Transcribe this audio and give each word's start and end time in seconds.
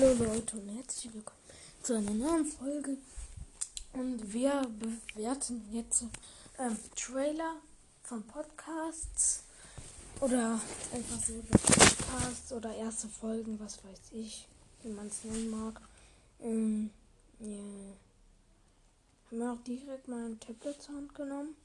Hallo 0.00 0.12
Leute 0.12 0.56
und 0.58 0.68
herzlich 0.68 1.12
willkommen 1.12 1.40
zu 1.82 1.96
einer 1.96 2.12
neuen 2.12 2.44
Folge. 2.44 2.98
Und 3.94 4.32
wir 4.32 4.62
bewerten 4.78 5.64
jetzt 5.72 6.04
ähm, 6.56 6.76
Trailer 6.94 7.56
von 8.04 8.22
Podcasts 8.22 9.42
oder 10.20 10.60
einfach 10.94 11.18
so 11.26 11.32
Podcasts 11.50 12.52
oder 12.52 12.76
erste 12.76 13.08
Folgen, 13.08 13.58
was 13.58 13.82
weiß 13.82 14.12
ich, 14.12 14.46
wie 14.84 14.90
man 14.90 15.08
es 15.08 15.24
nennen 15.24 15.50
mag. 15.50 15.80
Ähm, 16.42 16.90
yeah. 17.40 17.96
Haben 19.30 19.38
wir 19.38 19.52
auch 19.52 19.64
direkt 19.64 20.06
mal 20.06 20.26
ein 20.26 20.38
Tablet 20.38 20.80
zur 20.80 20.94
Hand 20.94 21.12
genommen. 21.12 21.56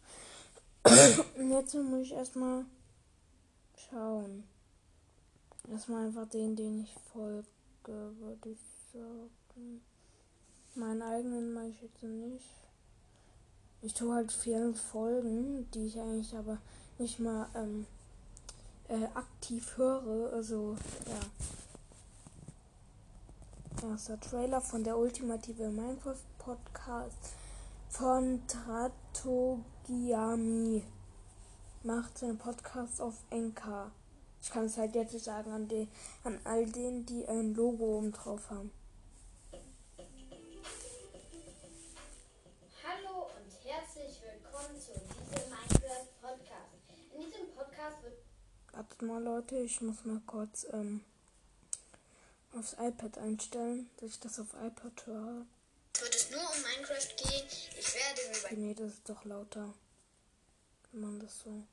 und 1.38 1.52
jetzt 1.52 1.76
muss 1.76 2.02
ich 2.02 2.14
erstmal 2.14 2.66
schauen. 3.92 4.44
Erstmal 5.70 6.08
einfach 6.08 6.28
den, 6.30 6.56
den 6.56 6.82
ich 6.82 6.96
folge, 7.12 7.46
würde 7.92 8.50
ich 8.50 8.60
sagen. 8.92 9.82
Meinen 10.76 11.02
eigenen 11.02 11.54
mache 11.54 11.68
ich 11.68 11.82
jetzt 11.82 12.04
nicht. 12.04 12.46
Ich 13.82 13.94
tue 13.94 14.14
halt 14.16 14.32
viele 14.32 14.74
Folgen, 14.74 15.70
die 15.72 15.88
ich 15.88 16.00
eigentlich 16.00 16.34
aber 16.36 16.58
nicht 16.98 17.20
mal 17.20 17.48
ähm, 17.56 17.86
äh, 18.88 19.04
aktiv 19.14 19.78
höre. 19.78 20.32
Also, 20.34 20.78
ja. 21.06 21.20
Erster 23.90 24.20
Trailer 24.20 24.62
von 24.62 24.84
der 24.84 24.98
ultimative 24.98 25.70
Minecraft 25.70 26.16
Podcast 26.40 27.36
von 27.90 28.42
Tratogiami. 28.48 30.84
Macht 31.84 32.18
seinen 32.18 32.38
Podcast 32.38 33.02
auf 33.02 33.16
Enka. 33.30 33.92
Ich 34.44 34.50
kann 34.50 34.66
es 34.66 34.78
halt 34.78 34.94
jetzt 34.94 35.18
sagen 35.24 35.54
an, 35.54 35.70
die, 35.70 35.88
an 36.26 36.38
all 36.44 36.66
denen, 36.66 37.06
die 37.06 37.26
ein 37.26 37.56
Logo 37.56 37.98
oben 38.00 38.12
drauf 38.12 38.50
haben. 38.50 38.72
Hallo 42.84 43.30
und 43.38 43.66
herzlich 43.66 44.22
willkommen 44.22 44.78
zu 44.78 44.92
diesem 45.00 45.50
Minecraft 45.50 46.08
Podcast. 46.22 46.76
In 47.16 47.22
diesem 47.22 47.56
Podcast 47.56 48.04
wird 48.04 48.16
Wartet 48.74 49.02
mal, 49.02 49.24
Leute, 49.24 49.60
ich 49.60 49.80
muss 49.80 50.04
mal 50.04 50.22
kurz 50.28 50.68
ähm, 50.74 51.06
aufs 52.54 52.74
iPad 52.74 53.18
einstellen, 53.20 53.90
dass 53.96 54.10
ich 54.10 54.20
das 54.20 54.42
auf 54.42 54.54
iPad 54.62 55.06
höre. 55.06 55.46
wird 56.02 56.16
es 56.16 56.32
nur 56.32 56.42
um 56.42 56.62
Minecraft 56.62 57.16
gehen. 57.16 57.48
Ich 57.80 57.96
werde 57.96 58.40
über 58.40 58.62
Nee, 58.62 58.74
das 58.74 58.92
ist 58.92 59.08
doch 59.08 59.24
lauter. 59.24 59.74
Wenn 60.92 61.02
man 61.02 61.20
das 61.22 61.40
so. 61.40 61.64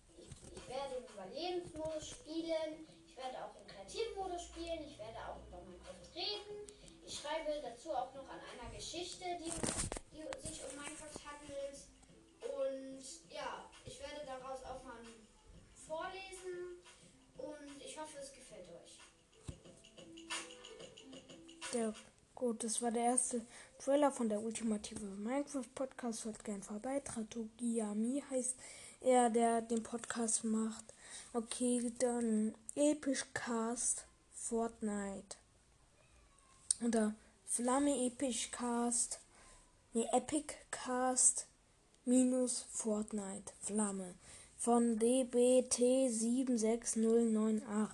Ich 0.70 0.76
werde 0.76 0.94
im 0.94 1.04
Überlebensmodus 1.12 2.10
spielen. 2.10 2.86
Ich 3.04 3.16
werde 3.16 3.44
auch 3.44 3.56
im 3.60 3.66
Kreativmodus 3.66 4.42
spielen. 4.42 4.78
Ich 4.86 4.98
werde 4.98 5.18
auch 5.26 5.44
über 5.48 5.60
Minecraft 5.62 6.14
reden. 6.14 6.70
Ich 7.04 7.18
schreibe 7.18 7.60
dazu 7.60 7.90
auch 7.90 8.14
noch 8.14 8.28
an 8.28 8.38
einer 8.38 8.72
Geschichte, 8.72 9.24
die, 9.40 9.50
die 10.14 10.46
sich 10.46 10.62
um 10.62 10.76
Minecraft 10.76 11.18
handelt. 11.26 11.76
Und 12.42 13.02
ja, 13.34 13.68
ich 13.84 13.98
werde 13.98 14.24
daraus 14.24 14.62
auch 14.62 14.84
mal 14.84 15.02
vorlesen. 15.74 16.78
Und 17.36 17.84
ich 17.84 17.98
hoffe, 17.98 18.18
es 18.20 18.32
gefällt 18.32 18.68
euch. 18.68 19.00
Der, 21.72 21.92
gut, 22.36 22.62
das 22.62 22.80
war 22.80 22.92
der 22.92 23.06
erste 23.06 23.44
Trailer 23.78 24.12
von 24.12 24.28
der 24.28 24.40
ultimative 24.40 25.04
Minecraft 25.04 25.74
Podcast. 25.74 26.24
Hört 26.26 26.44
gern 26.44 26.62
vorbei. 26.62 27.00
Tratogiami 27.00 28.22
heißt 28.30 28.56
er, 29.00 29.30
der 29.30 29.62
den 29.62 29.82
Podcast 29.82 30.44
macht. 30.44 30.84
Okay, 31.32 31.90
dann 31.98 32.54
Episch 32.74 33.24
Cast 33.34 34.04
Fortnite. 34.34 35.36
Oder 36.82 37.14
Flamme 37.46 38.06
Episch 38.06 38.50
Cast. 38.50 39.20
Nee, 39.92 40.06
Epic 40.12 40.54
Cast 40.70 41.46
minus 42.04 42.66
Fortnite. 42.70 43.52
Flamme. 43.62 44.14
Von 44.56 44.98
DBT76098. 44.98 47.88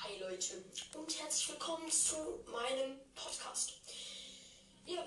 Hi 0.00 0.18
Leute 0.20 0.62
und 0.94 1.20
herzlich 1.20 1.48
willkommen 1.48 1.90
zu 1.90 2.16
meinem 2.52 2.98
Podcast. 3.14 3.72
Ja, 4.84 5.02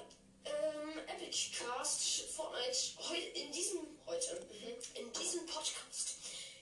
ähm, 0.46 1.00
Epic 1.08 1.52
Cast 1.58 2.22
Fortnite 2.32 2.78
heu 3.10 3.16
in 3.16 3.52
diesem 3.52 3.80
heute 4.06 4.42
mhm, 4.50 5.02
in 5.02 5.14
diesem 5.14 5.46
Podcast 5.46 6.16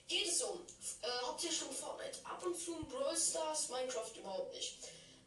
geht 0.08 0.28
es 0.28 0.42
um 0.42 0.60
äh, 1.02 1.08
hauptsächlich 1.26 1.70
um 1.70 1.74
Fortnite, 1.74 2.20
ab 2.24 2.44
und 2.44 2.60
zu 2.60 2.76
um 2.76 2.88
Brawl 2.90 3.16
Stars, 3.16 3.70
Minecraft 3.70 4.12
überhaupt 4.18 4.54
nicht. 4.54 4.76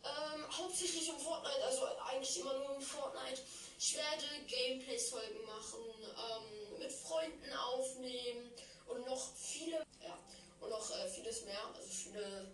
Ähm, 0.05 0.45
hauptsächlich 0.59 1.09
um 1.09 1.19
Fortnite, 1.19 1.65
also 1.65 1.87
eigentlich 2.11 2.41
immer 2.41 2.53
nur 2.55 2.77
um 2.77 2.83
Fortnite. 2.83 3.41
Ich 3.79 3.97
werde 3.97 4.25
Gameplays-Folgen 4.49 5.45
machen, 5.47 5.81
ähm, 6.03 6.79
mit 6.79 6.93
Freunden 6.93 7.53
aufnehmen 7.53 8.51
und 8.89 9.07
noch 9.07 9.35
viele, 9.37 9.85
ja, 10.01 10.19
und 10.61 10.71
noch 10.71 10.91
äh, 10.91 11.09
vieles 11.09 11.45
mehr, 11.45 11.65
also 11.75 11.89
viele 11.89 12.53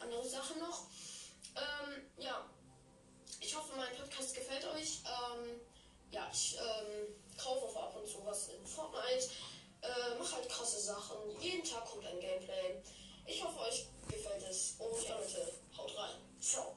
andere 0.00 0.28
Sachen 0.28 0.58
noch. 0.58 0.86
Ähm, 1.56 2.02
ja, 2.18 2.44
ich 3.50 3.56
hoffe, 3.56 3.72
mein 3.76 3.96
Podcast 3.96 4.32
gefällt 4.32 4.64
euch. 4.66 5.00
Ähm, 5.04 5.60
ja, 6.12 6.28
ich 6.32 6.56
ähm, 6.56 7.08
kaufe 7.36 7.66
auch 7.66 7.82
ab 7.82 7.96
und 7.96 8.06
zu 8.06 8.24
was 8.24 8.48
in 8.50 8.64
Fortnite. 8.64 9.28
Äh, 9.82 10.14
mach 10.16 10.32
halt 10.32 10.48
krasse 10.48 10.78
Sachen. 10.78 11.16
Jeden 11.40 11.64
Tag 11.64 11.84
kommt 11.84 12.06
ein 12.06 12.20
Gameplay. 12.20 12.80
Ich 13.26 13.42
hoffe, 13.42 13.58
euch 13.60 13.88
gefällt 14.06 14.44
es. 14.48 14.76
Und 14.78 15.02
ja, 15.04 15.16
Leute, 15.16 15.52
haut 15.76 15.98
rein. 15.98 16.14
Ciao. 16.40 16.76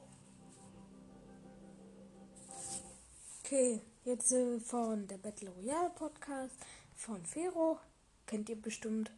Okay, 3.44 3.80
jetzt 4.04 4.34
von 4.66 5.06
der 5.06 5.18
Battle 5.18 5.50
Royale 5.50 5.90
Podcast 5.90 6.56
von 6.96 7.24
Fero. 7.24 7.78
Kennt 8.26 8.48
ihr 8.48 8.60
bestimmt. 8.60 9.12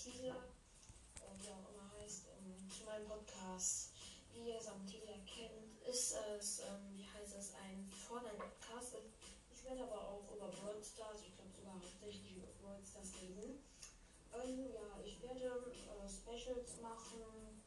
Oder 0.00 0.12
Teaser, 0.12 0.36
äh, 1.20 1.44
wie 1.44 1.50
auch 1.52 1.68
immer 1.68 1.92
heißt, 2.00 2.24
ähm, 2.32 2.56
zu 2.70 2.84
meinem 2.84 3.06
Podcast. 3.06 3.90
Wie 4.32 4.48
ihr 4.48 4.56
es 4.56 4.68
am 4.68 4.86
Titel 4.86 5.08
erkennt, 5.08 5.76
ist 5.86 6.16
es, 6.16 6.60
ähm, 6.60 6.96
wie 6.96 7.04
heißt 7.04 7.36
es, 7.36 7.52
ein 7.54 7.90
Fortnite-Podcast. 7.90 8.96
Ich 9.52 9.64
werde 9.64 9.82
aber 9.82 10.00
auch 10.00 10.24
über 10.34 10.48
Brawl 10.48 10.82
Stars, 10.82 11.20
ich 11.20 11.36
glaube 11.36 11.52
sogar 11.52 11.74
hauptsächlich 11.74 12.36
über 12.36 12.48
Brawl 12.62 12.80
Stars 12.80 13.12
reden. 13.20 13.60
Ähm, 14.32 14.72
ja, 14.72 14.88
ich 15.04 15.20
werde 15.20 15.44
äh, 15.44 16.08
Specials 16.08 16.80
machen 16.80 17.60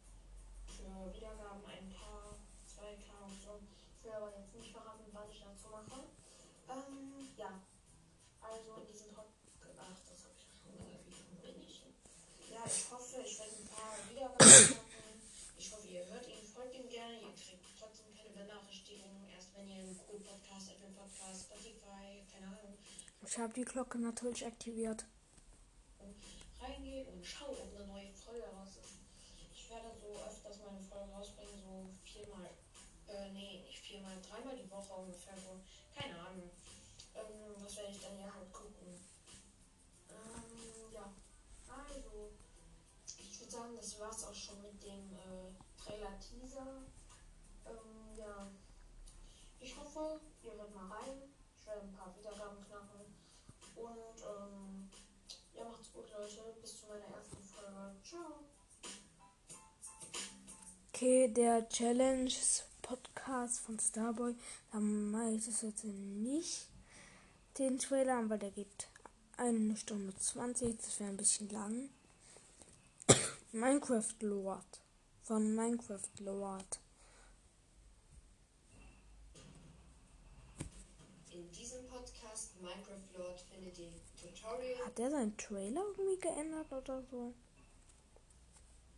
für 0.65 1.13
Wiedergaben 1.13 1.63
ein 1.65 1.93
paar, 1.93 2.33
2K 2.65 3.29
und 3.29 3.41
so. 3.43 3.59
Ich 3.99 4.03
will 4.05 4.11
aber 4.13 4.33
jetzt 4.35 4.55
nicht 4.55 4.71
verraten, 4.71 5.05
was 5.13 5.29
ich 5.29 5.43
dazu 5.43 5.69
mache. 5.69 6.09
Ähm, 6.69 7.29
ja, 7.37 7.61
also 8.41 8.81
in 8.81 8.87
diesem 8.87 9.13
Podcast. 9.13 9.33
Ach, 9.77 9.99
das 10.09 10.23
habe 10.23 10.33
ich 10.33 10.43
schon 10.49 10.73
gesagt. 10.73 11.05
Wie 11.05 11.11
dumm 11.11 11.37
bin 11.41 11.61
ich? 11.61 11.83
Ja, 12.53 12.62
ich 12.75 12.91
hoffe, 12.91 13.21
ich 13.25 13.39
werde 13.39 13.55
ein 13.55 13.67
paar 13.67 13.93
Wiedergaben 14.09 14.37
machen. 14.37 15.21
Ich 15.57 15.71
hoffe, 15.71 15.87
ihr 15.87 16.05
hört 16.05 16.27
ihn, 16.27 16.45
folgt 16.53 16.75
ihm 16.75 16.89
gerne. 16.89 17.21
Ihr 17.21 17.33
kriegt 17.35 17.63
trotzdem 17.79 18.07
keine 18.17 18.29
Benachrichtigungen. 18.33 19.29
Erst 19.29 19.49
wenn 19.55 19.67
ihr 19.69 19.75
einen 19.77 19.97
Google 19.97 20.19
Podcast, 20.25 20.71
Apple 20.71 20.89
Podcast, 20.97 21.45
Spotify, 21.45 22.23
keine 22.31 22.47
Ahnung, 22.47 22.77
Ich 23.25 23.37
habe 23.37 23.53
die 23.53 23.63
Glocke 23.65 23.97
natürlich 23.99 24.45
aktiviert. 24.45 25.05
reingeht 26.61 27.07
und 27.09 27.25
schaut, 27.25 27.59
ob 27.59 27.75
eine 27.75 27.87
neue 27.87 28.11
Folge 28.13 28.45
raus 28.55 28.69
ist. 28.81 28.95
Ich 29.53 29.69
werde 29.69 29.91
so 29.99 30.07
öfters 30.23 30.59
meine 30.65 30.81
Folge 30.81 31.11
rausbringen, 31.11 31.59
so 31.61 31.89
viermal, 32.03 32.49
äh, 33.07 33.29
nee, 33.31 33.63
nicht 33.67 33.79
viermal, 33.79 34.15
dreimal 34.21 34.55
die 34.55 34.69
Woche 34.71 34.93
ungefähr 34.93 35.35
so. 35.37 35.59
Keine 35.95 36.17
Ahnung. 36.19 36.49
Ähm, 37.15 37.53
das 37.61 37.75
werde 37.77 37.91
ich 37.91 38.01
dann 38.01 38.17
ja 38.19 38.33
halt 38.33 38.51
gucken. 38.51 38.87
Ähm, 40.09 40.93
ja. 40.93 41.13
Also, 41.67 42.31
ich 43.19 43.39
würde 43.39 43.41
sagen, 43.53 43.75
das 43.75 43.99
war's 43.99 44.23
auch 44.25 44.33
schon 44.33 44.61
mit 44.61 44.81
dem 44.83 45.13
äh, 45.13 45.53
Trailer-Teaser. 45.77 46.83
Ähm, 47.65 48.17
ja. 48.17 48.47
Ich 49.59 49.77
hoffe, 49.77 50.19
ihr 50.43 50.53
hört 50.53 50.73
mal 50.73 50.87
rein. 50.87 51.21
Ich 51.57 51.65
werde 51.67 51.81
ein 51.81 51.93
paar 51.93 52.15
Wiedergaben 52.17 52.63
knacken. 52.65 53.13
Und, 53.75 54.21
ähm, 54.21 54.89
ja, 55.53 55.63
macht's 55.65 55.93
gut, 55.93 56.11
Leute. 56.11 56.55
Bis 56.61 56.81
zu 56.81 56.87
meiner 56.87 57.05
ersten 57.15 57.43
Folge. 57.43 57.95
Ciao. 58.03 58.39
Okay, 60.89 61.27
der 61.27 61.69
Challenge 61.69 62.33
Podcast 62.81 63.59
von 63.59 63.79
Starboy. 63.79 64.35
Da 64.71 64.79
mache 64.79 65.31
ich 65.31 65.45
das 65.45 65.61
jetzt 65.61 65.83
nicht 65.83 66.67
den 67.59 67.77
Trailer 67.77 68.27
weil 68.29 68.39
der 68.39 68.49
geht 68.49 68.87
eine 69.37 69.77
Stunde 69.77 70.15
20. 70.15 70.75
Das 70.77 70.99
wäre 70.99 71.11
ein 71.11 71.17
bisschen 71.17 71.49
lang. 71.49 71.89
Minecraft 73.55 74.15
Lord. 74.21 74.81
Von 75.21 75.53
Minecraft 75.53 76.09
Lord. 76.21 76.79
In 81.29 81.51
diesem 81.51 81.85
Podcast 81.87 82.59
Minecraft 82.59 83.15
Lord 83.15 83.39
findet 83.41 83.77
ihr 83.77 83.91
Tutorials. 84.19 84.83
Hat 84.83 84.99
er 84.99 85.11
seinen 85.11 85.37
Trailer 85.37 85.83
irgendwie 85.85 86.19
geändert 86.19 86.73
oder 86.73 87.03
so? 87.03 87.35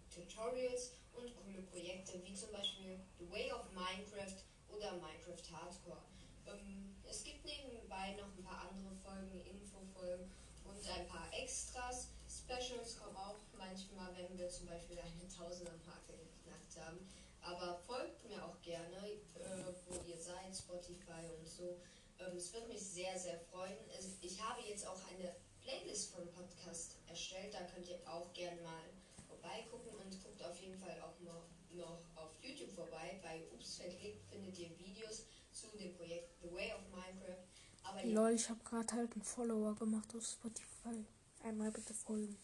Tutorials 0.10 0.94
und 1.18 1.36
coole 1.36 1.62
Projekte 1.64 2.24
wie 2.24 2.34
zum 2.34 2.54
Beispiel 2.54 2.98
The 3.20 3.30
Way 3.30 3.52
of 3.52 3.70
Minecraft 3.74 4.40
oder 4.70 4.94
Minecraft 4.94 5.52
Hardcore. 5.52 6.02
Ähm, 6.48 6.96
es 7.04 7.26
gibt 7.26 7.44
nebenbei 7.44 8.16
noch 8.16 8.32
ein 8.38 8.44
paar 8.46 8.70
andere 8.72 8.96
Folgen, 9.04 9.38
Infofolgen 9.52 10.32
und 10.64 10.90
ein 10.98 11.08
paar 11.10 11.28
Extras. 11.34 12.08
Specials 12.30 12.98
kommen 12.98 13.18
auch 13.18 13.36
manchmal, 13.66 14.16
wenn 14.16 14.38
wir 14.38 14.50
zum 14.50 14.68
Beispiel 14.68 15.00
eine 15.00 15.28
Tausender-Marke 15.28 16.14
geknackt 16.14 16.78
haben. 16.78 17.00
Aber 17.42 17.78
folgt 17.86 18.24
mir 18.26 18.44
auch 18.44 18.60
gerne, 18.62 18.98
äh, 19.36 19.74
wo 19.88 20.02
ihr 20.08 20.18
seid, 20.18 20.56
Spotify 20.56 21.30
und 21.38 21.48
so. 21.48 21.78
Ähm, 22.20 22.38
es 22.38 22.54
würde 22.54 22.68
mich 22.68 22.82
sehr, 22.82 23.18
sehr 23.18 23.40
freuen. 23.52 23.78
Also 23.96 24.10
ich 24.22 24.42
habe 24.42 24.62
jetzt 24.62 24.88
auch 24.88 25.00
eine 25.12 25.36
Playlist 25.62 26.14
vom 26.14 26.28
Podcast 26.32 26.98
erstellt. 27.08 27.54
Da 27.54 27.62
könnt 27.74 27.88
ihr 27.88 28.00
auch 28.06 28.34
gerne 28.34 28.62
mal 28.62 28.86
vorbeigucken 29.28 29.94
und 29.96 30.24
guckt 30.24 30.44
auf 30.44 30.58
jeden 30.60 30.78
Fall 30.78 30.98
auch 31.02 31.20
noch, 31.22 31.46
noch 31.72 32.02
auf 32.16 32.32
YouTube 32.42 32.72
vorbei. 32.72 33.20
Bei 33.22 33.44
Ups 33.54 33.78
verklickt 33.78 34.26
findet 34.32 34.58
ihr 34.58 34.70
Videos 34.80 35.26
zu 35.52 35.68
dem 35.78 35.94
Projekt 35.96 36.34
The 36.42 36.52
Way 36.52 36.74
of 36.74 36.82
Minecraft. 36.92 37.46
Aber 37.84 38.04
Lol, 38.04 38.32
ich 38.32 38.50
habe 38.50 38.64
gerade 38.64 38.92
halt 38.94 39.14
einen 39.14 39.24
Follower 39.24 39.76
gemacht 39.76 40.16
auf 40.16 40.26
Spotify. 40.26 41.06
Einmal 41.44 41.72
bitte 41.72 41.94
folgen. 41.94 42.36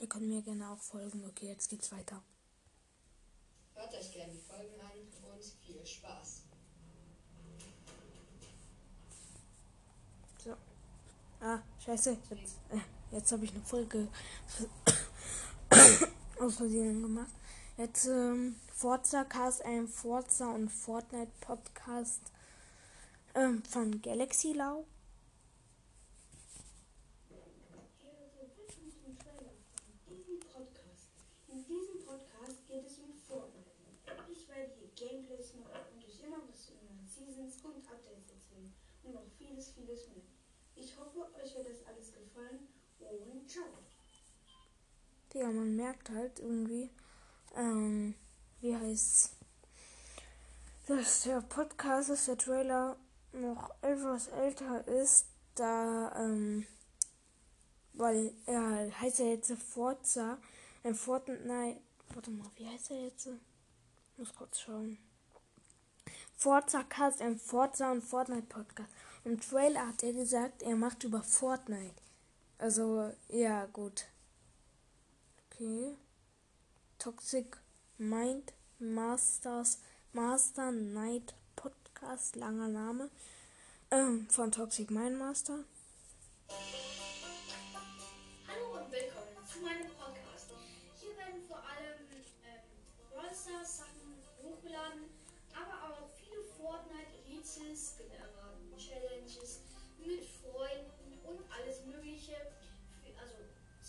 Ihr 0.00 0.08
könnt 0.08 0.28
mir 0.28 0.40
gerne 0.40 0.70
auch 0.70 0.80
folgen. 0.80 1.26
Okay, 1.26 1.48
jetzt 1.48 1.68
geht's 1.68 1.92
weiter. 1.92 2.22
hört 3.74 3.94
euch 3.94 4.12
gerne 4.12 4.32
die 4.32 4.40
Folgen 4.40 4.80
an 4.80 5.30
und 5.30 5.44
viel 5.44 5.84
Spaß. 5.84 6.42
So. 10.42 10.56
Ah, 11.40 11.60
scheiße. 11.84 12.16
Jetzt, 12.30 12.56
äh, 12.70 12.78
jetzt 13.14 13.30
habe 13.30 13.44
ich 13.44 13.52
eine 13.52 13.60
Folge 13.60 14.08
aus 16.40 16.56
Versehen 16.56 17.02
gemacht. 17.02 17.34
Jetzt 17.76 18.06
ähm, 18.06 18.56
Forza 18.72 19.24
Cast, 19.24 19.62
ein 19.66 19.86
Forza 19.86 20.50
und 20.50 20.70
Fortnite 20.70 21.32
Podcast 21.40 22.22
ähm, 23.34 23.62
von 23.64 24.00
Galaxy 24.00 24.54
Lau. 24.54 24.86
diesem 30.20 30.40
Podcast. 30.40 31.06
In 31.48 31.64
diesem 31.66 32.04
Podcast 32.04 32.66
geht 32.66 32.86
es 32.86 32.98
um 32.98 33.14
Fortnite. 33.14 33.70
Ich 34.28 34.48
werde 34.48 34.72
hier 34.78 34.90
Gameplays 34.94 35.54
machen 35.54 35.86
und 35.94 36.04
euch 36.04 36.20
immer 36.22 36.42
was 36.48 36.66
zu 36.66 36.72
neuen 36.74 37.06
Seasons 37.06 37.62
und 37.62 37.86
Updates 37.86 38.30
erzählen 38.30 38.72
und 39.04 39.14
noch 39.14 39.26
vieles, 39.50 39.70
vieles 39.72 40.08
mehr. 40.08 40.22
Ich 40.76 40.96
hoffe, 40.96 41.26
euch 41.34 41.56
hat 41.56 41.66
das 41.66 41.86
alles 41.86 42.12
gefallen 42.12 42.68
und 43.32 43.50
ciao. 43.50 43.66
Ja, 45.34 45.48
man 45.50 45.76
merkt 45.76 46.10
halt 46.10 46.38
irgendwie, 46.40 46.90
ähm, 47.56 48.14
wie 48.60 48.76
heißt's, 48.76 49.36
dass 50.86 51.22
der 51.22 51.40
Podcast, 51.42 52.10
dass 52.10 52.26
der 52.26 52.38
Trailer 52.38 52.96
noch 53.32 53.70
etwas 53.82 54.28
älter 54.28 54.86
ist, 54.88 55.26
da, 55.54 56.12
ähm, 56.16 56.66
weil 57.92 58.32
er 58.46 59.00
heißt 59.00 59.20
ja 59.20 59.26
jetzt 59.26 59.52
Forza, 59.52 60.38
ein 60.82 60.94
Fortnite, 60.94 61.80
warte 62.14 62.30
mal, 62.30 62.50
wie 62.56 62.66
heißt 62.66 62.90
er 62.90 63.04
jetzt? 63.04 63.28
Muss 64.16 64.34
kurz 64.34 64.60
schauen. 64.60 64.98
Forza 66.36 66.82
Cast, 66.84 67.20
ein 67.20 67.38
Forza 67.38 67.92
und 67.92 68.02
Fortnite 68.02 68.46
Podcast. 68.48 68.90
Im 69.24 69.40
Trailer 69.40 69.88
hat 69.88 70.02
er 70.02 70.12
gesagt, 70.12 70.62
er 70.62 70.76
macht 70.76 71.04
über 71.04 71.22
Fortnite. 71.22 71.94
Also, 72.58 73.12
ja, 73.28 73.66
gut. 73.66 74.06
Okay. 75.50 75.96
Toxic 76.98 77.56
Mind 77.98 78.52
Masters 78.78 79.78
Master 80.12 80.72
Night 80.72 81.34
Podcast, 81.56 82.36
langer 82.36 82.68
Name. 82.68 83.10
Ähm, 83.90 84.26
von 84.30 84.52
Toxic 84.52 84.90
Mind 84.90 85.18
Master. 85.18 85.64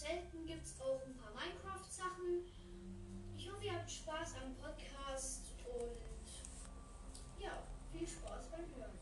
Selten 0.02 0.48
gibt 0.48 0.66
es 0.66 0.82
auch 0.82 1.00
ein 1.06 1.16
paar 1.16 1.32
Minecraft-Sachen. 1.34 2.46
Ich 3.38 3.52
hoffe, 3.52 3.66
ihr 3.66 3.74
habt 3.74 3.92
Spaß 3.92 4.34
am 4.44 4.56
Podcast 4.56 5.44
und 5.66 5.98
ja, 7.40 7.52
viel 7.92 8.08
Spaß 8.08 8.50
beim 8.50 8.66
Hören. 8.76 8.98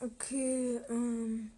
Okay, 0.00 0.80
ähm. 0.88 1.52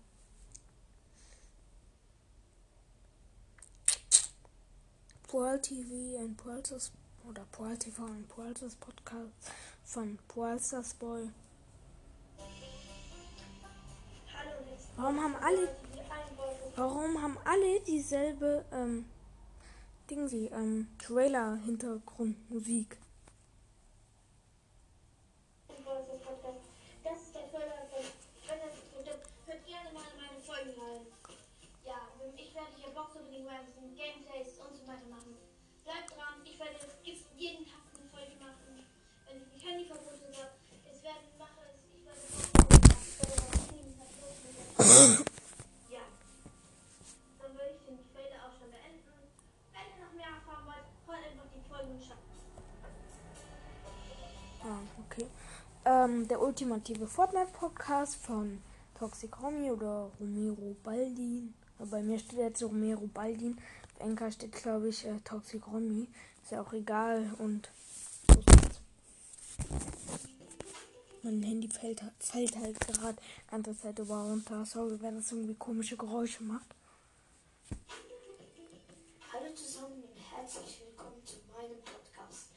Poal 5.29 5.61
TV, 5.61 6.19
ein 6.19 6.37
Poalsters 6.37 6.93
oder 7.29 7.45
Poal 7.53 7.77
TV, 7.77 8.05
ein 8.05 8.27
Poalsters 8.27 8.75
Podcast 8.77 9.33
von 9.85 10.19
Poalsters 10.29 10.95
Boy. 10.95 11.31
Warum 14.97 15.21
haben 15.23 15.37
alle, 15.37 15.69
warum 16.75 17.23
haben 17.23 17.39
alle 17.45 17.81
dieselbe, 17.81 18.65
ähm, 18.73 19.05
Ding 20.11 20.27
sie, 20.29 20.47
ähm, 20.47 20.89
Trailer-Hintergrundmusik? 20.99 22.97
Gameplays 33.97 34.59
und 34.61 34.77
so 34.77 34.87
weiter 34.87 35.09
machen. 35.09 35.37
Bleibt 35.85 36.11
dran, 36.13 36.45
ich 36.45 36.59
werde 36.59 36.77
jeden 37.03 37.65
Tag 37.65 37.81
eine 37.97 38.09
Folge 38.13 38.37
machen. 38.39 38.85
Wenn 39.27 39.43
ich 39.43 39.53
mich 39.53 39.65
Handyverbote 39.65 40.21
habe, 40.21 40.26
Ähm, 55.89 56.27
der 56.27 56.43
ultimative 56.43 57.07
Fortnite-Podcast 57.07 58.17
von 58.17 58.61
Toxic 58.99 59.41
Romy 59.41 59.71
oder 59.71 60.11
Romero 60.19 60.75
Baldin. 60.83 61.55
Aber 61.79 61.91
Bei 61.91 62.03
mir 62.03 62.19
steht 62.19 62.41
jetzt 62.41 62.63
Romero 62.65 63.07
Baldin. 63.07 63.57
Auf 63.95 64.01
Enker 64.01 64.33
steht, 64.33 64.51
glaube 64.51 64.89
ich, 64.89 65.07
äh, 65.07 65.21
Toxic 65.23 65.65
Romy. 65.69 66.09
Ist 66.43 66.51
ja 66.51 66.61
auch 66.61 66.73
egal 66.73 67.33
und. 67.39 67.71
Mein 71.23 71.41
Handy 71.45 71.69
fällt, 71.69 72.03
fällt 72.19 72.57
halt 72.57 72.81
gerade 72.81 73.19
ganze 73.49 73.79
Zeit 73.79 73.97
über 74.01 74.23
runter. 74.23 74.67
Sorry, 74.67 75.01
wenn 75.01 75.15
das 75.15 75.31
irgendwie 75.31 75.55
komische 75.55 75.97
Geräusche 75.97 76.43
macht. 76.43 76.67
Hallo 79.33 79.55
zusammen 79.55 80.03
und 80.03 80.37
herzlich 80.37 80.81
willkommen 80.85 81.25
zu 81.25 81.37
meinem 81.57 81.79
Podcast. 81.79 82.49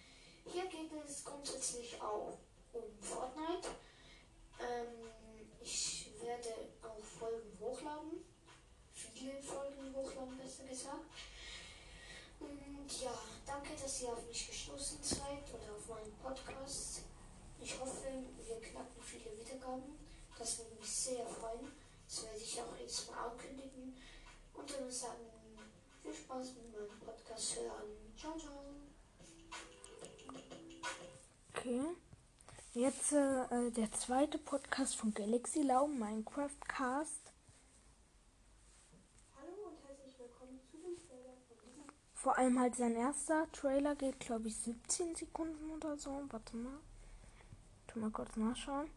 Hier 0.46 0.64
geht 0.64 0.90
es 1.08 1.24
grundsätzlich 1.24 2.02
auch 2.02 2.40
um 2.74 2.84
Fortnite. 3.02 3.70
Ähm, 4.60 5.10
ich 5.62 6.12
werde 6.22 6.50
auch 6.84 7.04
Folgen 7.04 7.58
hochladen. 7.60 8.24
Viele 8.94 9.42
Folgen 9.42 9.94
hochladen, 9.96 10.38
besser 10.38 10.64
gesagt. 10.64 11.06
Und 12.40 13.02
ja, 13.02 13.14
danke, 13.46 13.70
dass 13.82 14.02
ihr 14.02 14.10
auf 14.10 14.26
mich 14.28 14.48
gestoßen 14.48 15.00
seid 15.02 15.44
oder 15.54 15.76
auf 15.76 15.88
meinen 15.90 16.14
Podcast. 16.22 17.02
Ich 17.62 17.80
hoffe, 17.80 18.08
wir 18.46 18.62
knacken 18.62 19.02
viele 19.02 19.38
Wiedergaben. 19.38 19.98
Das 20.38 20.60
würde 20.60 20.76
mich 20.76 20.90
sehr 20.90 21.26
freuen. 21.26 21.72
Das 22.08 22.24
werde 22.24 22.40
ich 22.40 22.62
auch 22.62 22.80
jetzt 22.80 23.12
mal 23.12 23.30
ankündigen. 23.30 23.96
Und 24.54 24.72
dann 24.72 24.90
sagen, 24.90 25.26
viel 26.02 26.14
Spaß 26.14 26.48
mit 26.56 26.74
meinem 26.74 27.00
Podcast 27.00 27.58
hören. 27.58 28.14
Ciao, 28.18 28.38
ciao. 28.38 28.64
Okay. 31.54 32.09
Jetzt 32.80 33.12
äh, 33.12 33.42
äh, 33.44 33.72
der 33.72 33.92
zweite 33.92 34.38
Podcast 34.38 34.96
von 34.96 35.14
Galaxy 35.14 35.64
Lau, 35.64 35.86
Minecraft 35.86 36.62
Cast. 36.66 37.34
Hallo 39.36 39.68
und 39.68 39.86
herzlich 39.86 40.18
willkommen 40.18 40.62
zu 40.72 40.78
dem 40.78 40.96
Trailer 40.96 41.34
von 41.46 41.58
diesem 41.68 41.84
Vor 42.14 42.38
allem 42.38 42.58
halt 42.58 42.78
sein 42.78 42.96
erster 42.96 43.52
Trailer 43.52 43.96
geht, 43.96 44.22
glaube 44.22 44.48
ich, 44.48 44.56
17 44.56 45.14
Sekunden 45.14 45.72
oder 45.72 45.98
so. 45.98 46.24
Warte 46.30 46.56
mal. 46.56 46.80
Tu 47.88 48.00
mal 48.00 48.12
kurz 48.12 48.38
nachschauen. 48.38 48.90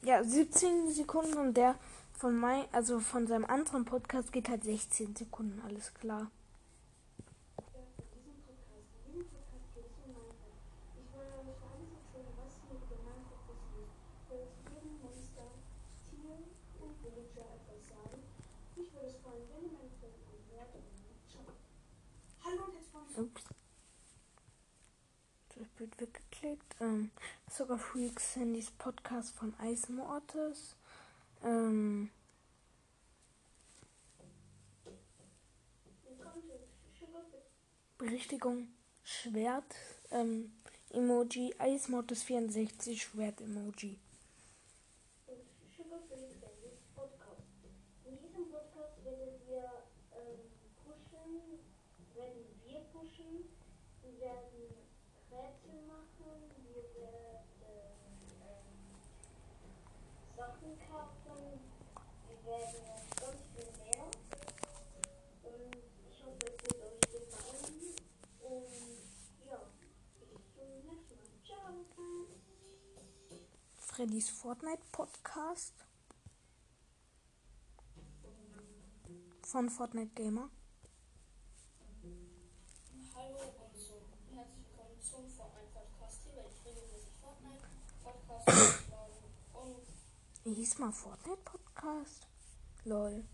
Ja, 0.00 0.24
17 0.24 0.92
Sekunden 0.92 1.36
und 1.36 1.58
der 1.58 1.74
von 2.14 2.38
mein, 2.38 2.64
also 2.72 3.00
von 3.00 3.26
seinem 3.26 3.44
anderen 3.44 3.84
Podcast 3.84 4.32
geht 4.32 4.48
halt 4.48 4.64
16 4.64 5.14
Sekunden, 5.14 5.60
alles 5.66 5.92
klar. 5.92 6.30
Ups. 23.16 23.46
Bild 25.76 26.00
weggeklickt. 26.00 26.76
Ähm, 26.80 27.10
Sogar 27.50 27.78
Freaks 27.78 28.36
Handys 28.36 28.70
Podcast 28.70 29.34
von 29.34 29.54
Eismortis. 29.58 30.74
Ähm, 31.44 32.10
Berichtigung 37.98 38.68
Schwert 39.02 39.74
ähm, 40.10 40.52
Emoji 40.90 41.54
Eismortis 41.58 42.22
64 42.24 43.02
Schwert 43.02 43.40
Emoji. 43.40 43.98
In 48.04 48.18
diesem 48.18 48.50
Podcast 48.50 49.04
werden 49.04 49.40
wir 49.46 49.70
ähm, 50.12 50.38
pushen, 50.84 51.60
werden 52.14 52.44
wir 52.64 52.80
pushen, 52.92 53.48
wir 54.02 54.20
werden 54.20 54.86
Rätsel 55.36 55.82
machen, 55.86 56.48
wir 56.72 56.84
werden 56.94 57.44
ähm, 57.62 57.92
Sachen 60.36 60.78
kaufen, 60.88 61.60
wir 62.28 62.38
werden 62.50 62.84
ganz 63.20 63.40
viel 63.52 63.70
mehr. 63.84 64.06
Und 65.42 65.76
ich 66.10 66.18
hoffe, 66.24 66.46
es 66.46 66.62
wird 66.64 66.80
euch 66.82 67.00
gefallen. 67.12 67.76
Und 68.40 68.70
ja, 69.50 69.58
bis 70.20 70.44
zum 70.54 70.68
nächsten 70.86 71.16
Mal. 71.16 71.36
Ciao. 71.44 71.74
Freddys 73.96 74.28
Fortnite 74.28 74.82
Podcast 74.92 75.72
von 79.42 79.70
Fortnite 79.70 80.10
Gamer. 80.14 80.50
Hallo 83.14 83.38
und 83.38 83.80
so 83.80 83.94
herzlich 84.34 84.66
willkommen 84.66 85.00
zum 85.00 85.30
Fortnite 85.30 85.70
Podcast. 85.72 86.20
Hier 86.24 86.34
werde 86.34 86.50
ich 86.50 86.66
regelmäßig 86.66 87.08
Fortnite 87.22 87.64
Podcast 88.04 88.84
Wie 90.44 90.52
hieß 90.52 90.78
mal 90.78 90.92
Fortnite 90.92 91.40
Podcast? 91.42 92.26
Lol. 92.84 93.24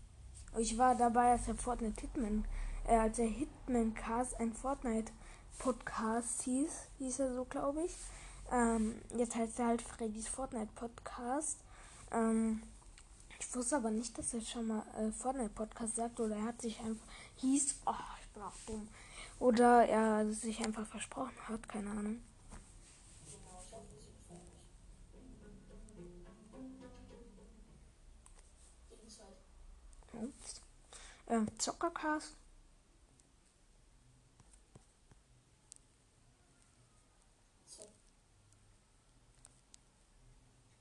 Ich 0.57 0.77
war 0.77 0.95
dabei, 0.95 1.33
als 1.33 1.43
der 1.43 1.55
Fortnite 1.55 1.99
Hitman, 1.99 2.47
äh, 2.87 2.95
als 2.95 3.17
der 3.17 3.27
Hitman 3.27 3.93
Cast 3.95 4.39
ein 4.39 4.53
Fortnite 4.53 5.11
Podcast 5.59 6.43
hieß, 6.43 6.71
hieß 6.99 7.19
er 7.19 7.35
so, 7.35 7.43
glaube 7.43 7.83
ich. 7.83 7.93
Ähm, 8.53 9.01
jetzt 9.17 9.35
heißt 9.35 9.59
er 9.59 9.67
halt 9.67 9.81
Freddys 9.81 10.27
Fortnite 10.27 10.71
Podcast. 10.75 11.57
Ähm, 12.11 12.61
ich 13.39 13.53
wusste 13.55 13.77
aber 13.77 13.91
nicht, 13.91 14.17
dass 14.17 14.33
er 14.33 14.41
schon 14.41 14.67
mal 14.67 14.83
äh, 14.97 15.11
Fortnite 15.11 15.49
Podcast 15.49 15.95
sagt 15.95 16.19
oder 16.19 16.35
er 16.35 16.43
hat 16.45 16.61
sich 16.61 16.79
einfach 16.79 17.05
hieß, 17.37 17.81
oh, 17.85 17.93
ich 18.21 18.29
bin 18.29 18.43
auch 18.43 18.53
dumm. 18.67 18.87
Oder 19.39 19.85
er 19.87 20.31
sich 20.31 20.63
einfach 20.63 20.85
versprochen 20.85 21.35
hat, 21.49 21.67
keine 21.67 21.89
Ahnung. 21.89 22.21
Ups. 30.13 30.61
Zockercast. 31.57 32.35
So. 37.65 37.83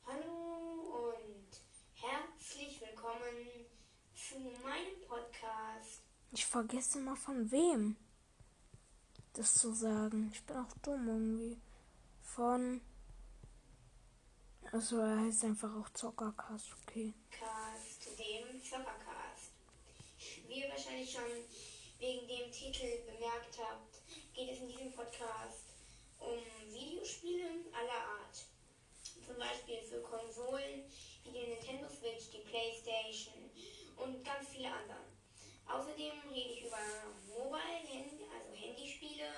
Hallo 0.07 1.07
und 1.09 1.61
herzlich 1.95 2.81
willkommen 2.81 3.67
zu 4.15 4.39
meinem 4.63 5.01
Podcast. 5.09 6.03
Ich 6.35 6.47
vergesse 6.47 6.99
immer 6.99 7.15
von 7.15 7.51
wem 7.51 7.97
das 9.35 9.55
zu 9.55 9.75
sagen. 9.75 10.31
Ich 10.33 10.43
bin 10.45 10.57
auch 10.57 10.73
dumm 10.83 11.07
irgendwie. 11.07 11.61
Von. 12.23 12.81
Also 14.73 14.99
er 14.99 15.21
heißt 15.21 15.45
einfach 15.45 15.75
auch 15.77 15.91
Zockercast, 15.91 16.73
okay. 16.83 17.13
Cast, 17.31 18.19
dem 18.19 18.63
Zockercast. 18.63 19.53
Wie 20.49 20.63
ihr 20.63 20.71
wahrscheinlich 20.71 21.13
schon 21.13 21.23
wegen 21.99 22.27
dem 22.27 22.51
Titel 22.51 23.05
bemerkt 23.05 23.59
habt, 23.59 24.01
geht 24.33 24.53
es 24.53 24.61
in 24.61 24.69
diesem 24.69 24.93
Podcast 24.93 25.67
um 26.19 26.39
Videospiele 26.73 27.45
aller 27.75 28.09
Art. 28.21 28.37
Zum 29.27 29.37
Beispiel 29.37 29.83
für 29.83 30.01
Konsolen 30.01 30.85
wie 31.25 31.33
die 31.33 31.47
Nintendo 31.49 31.89
Switch, 31.89 32.31
die 32.31 32.49
Playstation 32.49 33.51
und 33.99 34.25
ganz 34.25 34.49
viele 34.49 34.73
andere. 34.73 35.13
Außerdem 35.73 36.13
rede 36.33 36.51
ich 36.51 36.67
über 36.67 36.79
Mobile, 37.29 37.81
Handy, 37.89 38.25
also 38.29 38.53
Handyspiele 38.53 39.31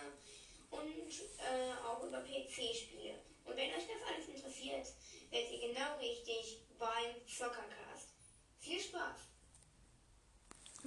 und 0.70 1.10
äh, 1.38 1.70
auch 1.94 2.02
über 2.04 2.20
PC-Spiele. 2.20 3.14
Und 3.44 3.56
wenn 3.56 3.70
euch 3.70 3.86
das 3.86 4.02
alles 4.08 4.28
interessiert, 4.28 4.86
seid 5.30 5.50
ihr 5.50 5.68
genau 5.68 5.98
richtig 5.98 6.60
beim 6.78 7.14
Zockercast. 7.26 8.08
Viel 8.58 8.80
Spaß! 8.80 9.28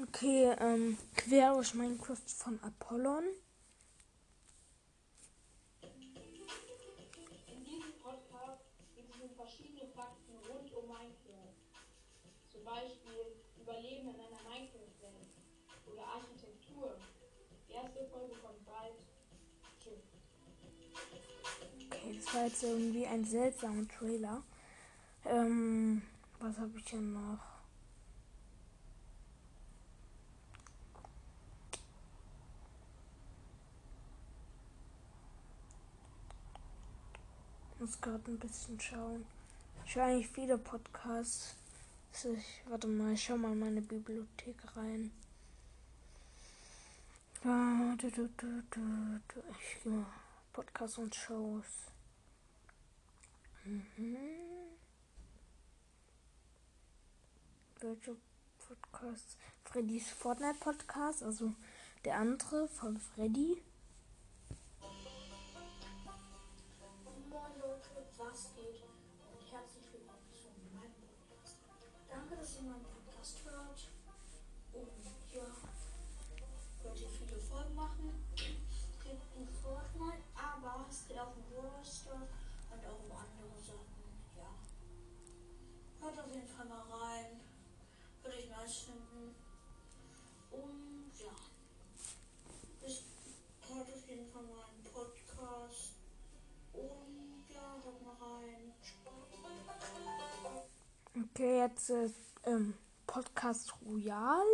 Okay, 0.01 0.55
ähm, 0.59 0.97
quer 1.15 1.53
durch 1.53 1.73
Minecraft 1.73 2.27
von 2.27 2.59
Apollon. 2.61 3.23
In 5.81 7.63
diesem 7.65 7.93
Podcast 8.01 8.61
geht 8.95 9.05
es 9.09 9.35
verschiedene 9.35 9.87
Fakten 9.93 10.37
rund 10.47 10.71
um 10.73 10.87
Minecraft. 10.87 11.55
Zum 12.51 12.63
Beispiel 12.63 13.41
Überleben 13.59 14.09
in 14.09 14.15
einer 14.15 14.43
Minecraft-Welt 14.47 15.33
oder 15.91 16.03
Architektur. 16.05 16.97
Die 17.67 17.73
erste 17.73 18.05
Folge 18.07 18.35
kommt 18.35 18.56
Jetzt 22.33 22.63
irgendwie 22.63 23.07
ein 23.07 23.23
seltsamer 23.23 23.87
Trailer. 23.87 24.43
Ähm, 25.25 26.01
was 26.39 26.57
habe 26.57 26.71
ich 26.77 26.83
denn 26.85 27.13
noch? 27.13 27.39
Muss 37.79 38.01
gerade 38.01 38.31
ein 38.31 38.39
bisschen 38.39 38.79
schauen. 38.79 39.25
Ich 39.85 39.95
höre 39.95 40.05
eigentlich 40.05 40.29
viele 40.29 40.57
Podcasts. 40.57 41.55
Ich, 42.11 42.63
warte 42.67 42.87
mal, 42.87 43.13
ich 43.13 43.23
schau 43.23 43.37
mal 43.37 43.53
in 43.53 43.59
meine 43.59 43.81
Bibliothek 43.81 44.57
rein. 44.75 45.11
Ah. 47.45 47.95
Ich 47.95 48.13
gehe 49.83 49.93
mal 49.93 50.05
Podcasts 50.51 50.97
und 50.97 51.15
Shows. 51.15 51.87
Mhm. 53.67 54.17
Welche 57.81 58.15
Podcasts? 58.59 59.37
Freddys 59.65 60.09
Fortnite 60.09 60.57
Podcast, 60.61 61.21
also 61.21 61.53
der 62.05 62.15
andere 62.15 62.69
von 62.69 62.97
Freddy. 62.97 63.61
Finden. 88.67 89.33
Und 90.51 91.11
ja. 91.17 91.31
Ich 92.85 93.03
hört 93.67 93.87
auf 93.87 94.09
jeden 94.09 94.29
Fall 94.29 94.43
meinen 94.43 94.83
Podcast. 94.93 95.93
Und 96.73 97.45
ja, 97.53 97.81
hört 97.83 98.01
mal 98.03 98.15
rein. 98.19 98.73
Okay, 101.31 101.59
jetzt 101.59 101.89
äh, 101.89 102.09
ähm, 102.43 102.73
Podcast 103.05 103.73
Royal 103.85 104.45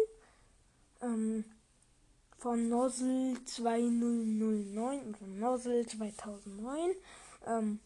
ähm, 1.01 1.46
von 2.38 2.70
Nozzle 2.70 3.43
2009 3.46 5.15
und 5.20 5.39
Nozzle 5.39 5.88
2009. 5.88 6.91
Ähm, 7.48 7.79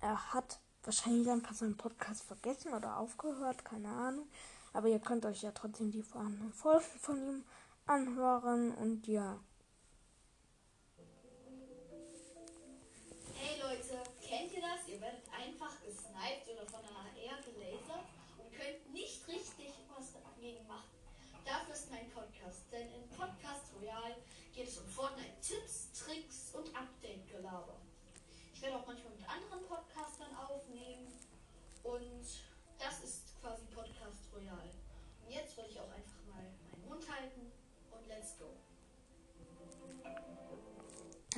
er 0.00 0.34
hat 0.34 0.58
wahrscheinlich 0.82 1.30
einfach 1.30 1.54
seinen 1.54 1.76
Podcast 1.76 2.24
vergessen 2.24 2.74
oder 2.74 2.98
aufgehört, 2.98 3.64
keine 3.64 3.88
Ahnung. 3.88 4.26
Aber 4.74 4.88
ihr 4.88 4.98
könnt 4.98 5.24
euch 5.24 5.40
ja 5.40 5.52
trotzdem 5.52 5.90
die 5.90 6.02
vorhandenen 6.02 6.52
Folgen 6.52 6.84
von 7.00 7.16
ihm 7.16 7.44
anhören 7.86 8.72
und 8.72 9.06
ja. 9.06 9.40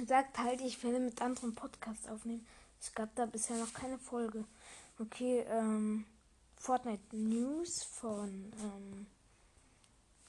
Er 0.07 0.23
sagt 0.23 0.39
halt, 0.39 0.61
ich 0.61 0.85
werde 0.85 1.01
mit 1.01 1.21
anderen 1.21 1.57
Podcasts 1.57 2.09
aufnehmen. 2.09 2.47
Es 2.81 2.95
gab 2.95 3.13
da 3.17 3.27
bisher 3.27 3.57
noch 3.57 3.75
keine 3.75 3.99
Folge. 3.99 4.45
Okay, 5.01 5.45
ähm, 5.49 6.05
Fortnite 6.55 7.03
News 7.11 7.83
von 7.83 8.53
ähm, 8.63 9.09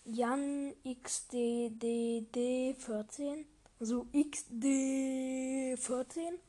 Jan 0.04 0.74
XDDD14. 0.84 3.46
Also 3.80 4.08
XD14. 4.16 6.40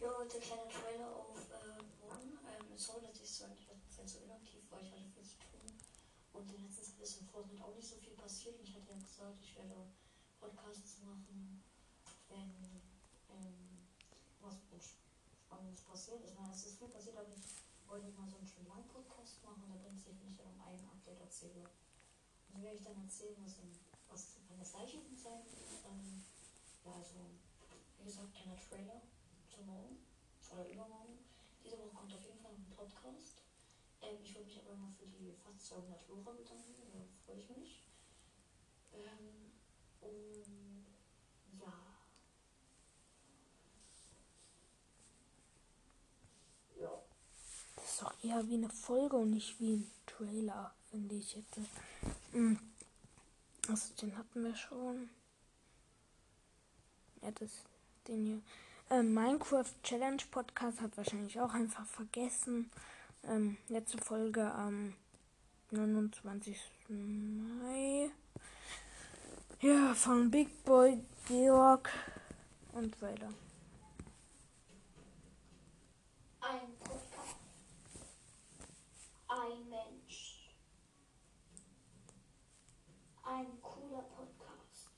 Ja, 0.00 0.08
heute 0.16 0.38
kleiner 0.38 0.68
Trailer 0.70 1.14
auf 1.14 1.36
äh, 1.36 1.82
morgen. 2.00 2.38
Ähm, 2.48 2.78
sorry, 2.78 3.02
dass 3.06 3.20
ich 3.20 3.28
so 3.28 3.44
Zeit 3.94 4.08
so 4.08 4.20
inaktiv 4.20 4.62
war. 4.70 4.80
Ich 4.80 4.92
hatte 4.92 5.10
viel 5.14 5.24
zu 5.24 5.36
tun. 5.36 5.76
Und 6.32 6.50
in 6.54 6.62
letzter 6.64 6.84
Zeit 6.84 7.02
ist 7.02 7.20
in 7.20 7.26
Fortnite 7.26 7.62
auch 7.62 7.74
nicht 7.76 7.86
so 7.86 7.96
viel 7.96 8.14
passiert. 8.14 8.58
Ich 8.62 8.74
hatte 8.74 8.92
ja 8.92 8.96
gesagt, 8.96 9.36
ich 9.42 9.54
werde 9.56 9.92
Podcasts 10.42 10.98
machen, 11.06 11.62
wenn 12.26 12.50
ähm, 13.30 13.86
was 14.42 14.58
Spannendes 15.46 15.82
passiert. 15.86 16.18
Ich 16.26 16.34
meine, 16.34 16.50
es 16.50 16.66
ist 16.66 16.78
viel 16.82 16.88
passiert, 16.88 17.16
aber 17.16 17.30
ich 17.30 17.46
wollte 17.86 18.10
mal 18.18 18.26
so 18.26 18.42
einen 18.42 18.50
schönen 18.50 18.66
langen 18.66 18.90
Podcast 18.90 19.38
machen. 19.46 19.70
Da 19.70 19.78
bringt 19.78 20.02
es 20.02 20.04
sich 20.10 20.18
nicht, 20.18 20.34
wenn 20.42 20.50
ich 20.50 20.58
ein 20.66 20.90
Update 20.90 21.20
erzähle. 21.22 21.62
Und 21.62 22.58
so 22.58 22.62
werde 22.62 22.74
ich 22.74 22.82
dann 22.82 22.98
erzählen, 22.98 23.38
was, 23.38 23.54
in, 23.62 23.70
was 24.10 24.34
kann 24.48 24.58
das 24.58 24.72
gleiche 24.74 24.98
sein. 25.14 25.46
Ähm, 25.86 26.24
ja, 26.84 26.90
also, 26.90 27.22
wie 27.98 28.04
gesagt, 28.04 28.34
kleiner 28.34 28.58
Trailer 28.58 28.98
zu 29.46 29.62
morgen 29.62 30.02
oder 30.50 30.66
übermorgen. 30.66 31.22
Diese 31.62 31.78
Woche 31.78 31.94
kommt 31.94 32.14
auf 32.14 32.26
jeden 32.26 32.42
Fall 32.42 32.50
ein 32.50 32.66
Podcast. 32.74 33.46
Ähm, 34.02 34.18
ich 34.18 34.34
würde 34.34 34.50
mich 34.50 34.58
aber 34.58 34.74
mal 34.74 34.90
für 34.98 35.06
die 35.06 35.38
fast 35.38 35.70
200 35.70 36.02
Hörer 36.10 36.34
bedanken, 36.34 36.74
da 36.90 36.98
freue 37.22 37.38
ich 37.38 37.48
mich. 37.54 37.86
Ähm, 38.92 39.41
ja. 41.60 41.72
Ja. 46.80 47.02
Das 47.76 47.84
ist 47.84 48.02
doch 48.02 48.12
eher 48.24 48.46
wie 48.48 48.54
eine 48.54 48.68
Folge 48.68 49.16
und 49.16 49.30
nicht 49.30 49.58
wie 49.60 49.76
ein 49.76 49.90
Trailer, 50.06 50.74
finde 50.90 51.14
ich 51.14 51.34
jetzt. 51.36 51.58
Mhm. 52.32 52.58
Also 53.68 53.94
den 53.94 54.16
hatten 54.16 54.42
wir 54.42 54.56
schon. 54.56 55.08
Ja, 57.22 57.30
das, 57.30 57.50
den 58.08 58.26
hier. 58.26 58.42
Ähm, 58.90 59.14
Minecraft 59.14 59.70
Challenge 59.84 60.22
Podcast 60.30 60.80
hat 60.80 60.96
wahrscheinlich 60.96 61.40
auch 61.40 61.54
einfach 61.54 61.86
vergessen. 61.86 62.70
Ähm, 63.24 63.56
letzte 63.68 63.98
Folge 63.98 64.52
am 64.52 64.94
29. 65.70 66.58
Mai. 66.88 68.10
Ja, 69.62 69.94
von 69.94 70.28
Big 70.28 70.64
Boy 70.64 71.04
Georg 71.28 71.88
und 72.72 73.00
weiter. 73.00 73.28
Ein 76.40 76.76
Podcast. 76.80 77.36
Ein 79.28 79.68
Mensch. 79.68 80.52
Ein 83.22 83.46
cooler 83.62 84.02
Podcast. 84.02 84.90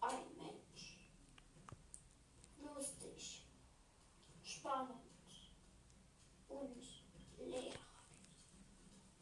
Ein 0.00 0.26
Mensch. 0.38 1.08
Lustig. 2.64 3.46
Spannend. 4.42 4.98
Und 6.48 6.82
lehrreich. 7.38 7.78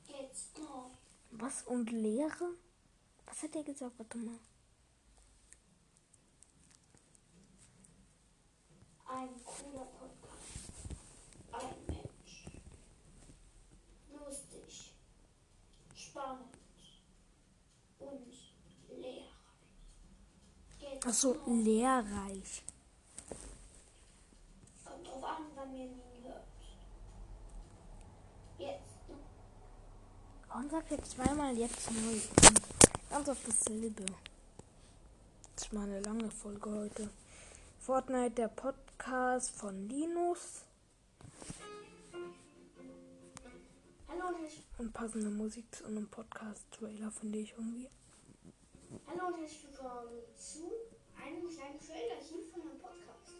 Jetzt 0.08 0.56
neu. 0.56 0.88
Was 1.32 1.62
und 1.64 1.90
Lehre? 1.90 2.54
Was 3.26 3.42
hat 3.42 3.54
er 3.54 3.64
gesagt? 3.64 3.98
Warte 3.98 4.16
mal. 4.16 4.38
Ein 9.22 9.44
cooler 9.44 9.84
Podcast. 9.84 10.90
Ein 11.52 11.86
Mensch. 11.86 12.46
Lustig. 14.10 14.94
Spannend. 15.94 16.56
Und 18.00 18.26
lehrreich. 18.88 19.30
Jetzt 20.80 21.06
Achso, 21.06 21.36
lehrreich. 21.46 22.64
Kommt 24.84 25.06
drauf 25.06 25.22
an, 25.22 25.44
wann 25.54 25.72
ihr 25.72 25.84
ihn 25.84 26.02
hört. 26.24 26.42
Jetzt. 28.58 28.80
Warum 30.48 30.68
sagt 30.68 30.90
er 30.90 31.04
zweimal 31.04 31.56
jetzt 31.56 31.88
neu? 31.92 32.18
Ganz 33.08 33.28
auf 33.28 33.38
dasselbe. 33.46 34.04
Das 35.54 35.66
ist 35.66 35.72
mal 35.72 35.84
eine 35.84 36.00
lange 36.00 36.28
Folge 36.28 36.70
heute. 36.72 37.08
Fortnite, 37.78 38.30
der 38.32 38.48
Podcast 38.48 38.81
von 39.04 39.88
Linus. 39.88 40.64
Hallo 44.08 44.28
und, 44.28 44.38
herzlich, 44.40 44.64
Und 44.78 44.92
passende 44.92 45.28
Musik 45.28 45.64
zu 45.74 45.86
einem 45.86 46.08
Podcast-Trailer, 46.08 47.10
finde 47.10 47.38
ich 47.40 47.52
irgendwie. 47.52 47.90
hallo 49.08 49.26
und 49.26 49.40
herzlich 49.40 49.64
willkommen 49.64 50.22
zu 50.38 50.70
einem 51.20 51.48
kleinen 51.50 51.80
Trailer 51.80 52.20
hier 52.22 52.46
von 52.52 52.64
meinem 52.64 52.78
Podcast. 52.78 53.34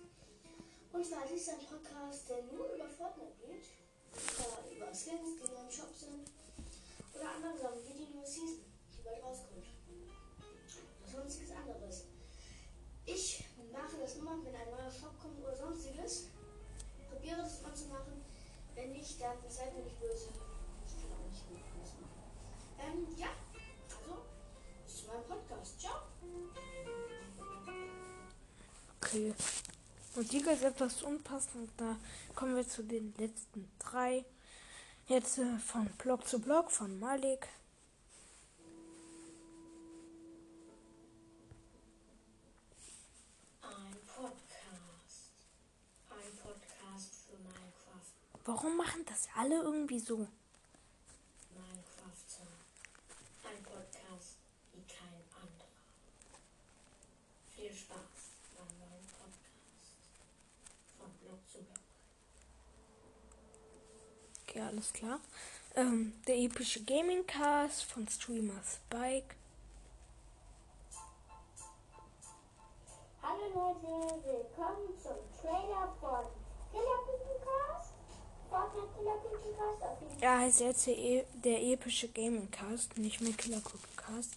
Und 0.93 1.07
zwar 1.07 1.31
ist 1.31 1.49
ein 1.49 1.65
Podcast, 1.65 2.29
der 2.29 2.43
nur 2.53 2.75
über 2.75 2.89
Fortnite 2.89 3.33
geht. 3.47 3.65
Zwar 4.13 4.67
über 4.69 4.87
Skins, 4.87 5.39
die 5.39 5.47
im 5.47 5.71
Shop 5.71 5.95
sind. 5.95 6.29
Oder 7.15 7.31
andere 7.37 7.57
Sachen 7.57 7.87
wie 7.87 8.05
die 8.05 8.13
neue 8.13 8.27
Season, 8.27 8.65
die 8.99 9.03
bald 9.05 9.23
rauskommt. 9.23 9.67
Oder 11.07 11.23
sonstiges 11.23 11.53
anderes. 11.53 12.12
Ich 13.73 13.79
mache 13.79 13.97
das 14.03 14.17
immer, 14.17 14.33
wenn 14.45 14.55
ein 14.55 14.71
neuer 14.71 14.91
Shop 14.91 15.19
kommt 15.19 15.41
oder 15.43 15.57
sonstiges. 15.57 16.29
Probiere 17.11 17.39
das 17.39 17.63
mal 17.63 17.75
zu 17.75 17.87
machen. 17.87 18.23
Wenn 18.75 18.93
nicht, 18.93 19.19
dann 19.19 19.39
seid 19.49 19.75
mir 19.75 19.83
nicht 19.83 19.99
böse. 19.99 20.29
Ich 20.87 21.01
kann 21.01 21.11
auch 21.13 21.27
nicht 21.31 21.49
gut 21.49 21.59
alles 21.75 21.93
machen. 21.99 22.21
Ähm, 22.79 23.07
ja, 23.17 23.29
also, 23.89 24.23
bis 24.85 24.97
zu 24.99 25.07
meinem 25.07 25.25
Podcast. 25.25 25.81
Ciao. 25.81 26.03
Okay. 29.01 29.35
Musik 30.17 30.47
ist 30.49 30.63
etwas 30.65 31.03
unpassend. 31.03 31.71
Da 31.79 31.97
kommen 32.35 32.55
wir 32.55 32.69
zu 32.69 32.83
den 32.83 33.15
letzten 33.17 33.71
drei. 33.79 34.27
Jetzt 35.09 35.39
äh, 35.39 35.59
von 35.59 35.87
Block 35.97 36.29
zu 36.29 36.39
Block 36.39 36.71
von 36.71 37.01
Malik. 37.01 37.49
Ein 43.63 43.97
Podcast. 44.07 45.33
Ein 46.11 46.37
Podcast 46.43 47.15
für 47.27 47.37
Minecraft. 47.39 48.32
Warum 48.45 48.77
machen 48.77 49.05
das 49.07 49.29
alle 49.37 49.63
irgendwie 49.63 50.01
so? 50.01 50.17
Minecrafter. 51.55 52.43
Ein 53.45 53.63
Podcast 53.63 54.39
wie 54.73 54.83
kein 54.83 55.23
anderer. 55.31 55.69
Viel 57.55 57.73
Spaß 57.73 58.33
beim 58.57 58.67
neuen 58.81 59.07
Podcast. 59.07 59.95
Von 60.99 61.11
Blog 61.21 61.39
zu 61.49 61.59
Blog. 61.59 61.79
Okay, 64.49 64.61
alles 64.61 64.93
klar. 64.93 65.21
Ähm, 65.77 66.21
der 66.27 66.37
epische 66.39 66.83
Gaming 66.83 67.25
Cast 67.25 67.85
von 67.85 68.09
Streamer 68.09 68.61
Spike. 68.65 69.37
Hallo 73.23 73.47
Leute, 73.55 74.25
willkommen 74.27 74.99
zum 75.01 75.17
Trailer 75.41 75.95
von 76.01 76.27
Killerpickencast 76.73 76.73
Fortnite 76.73 77.23
Killer 77.23 77.41
Cast 77.45 77.93
auf 77.93 78.09
jeden 78.09 78.42
Er 80.21 80.39
heißt 80.39 80.61
jetzt 80.61 80.87
der, 80.87 80.97
e 80.97 81.25
der 81.45 81.63
epische 81.63 82.09
Gaming 82.09 82.51
Cast, 82.51 82.97
nicht 82.97 83.21
mehr 83.21 83.33
Killer 83.33 83.61
Cast. 83.97 84.31